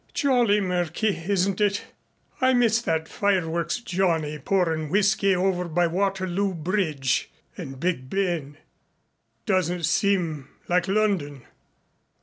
[0.15, 1.85] "Jolly murky, isn't it?
[2.41, 8.57] I miss that fireworks Johnny pourin' whiskey over by Waterloo Bridge and Big Ben.
[9.45, 11.43] Doesn't seem like London.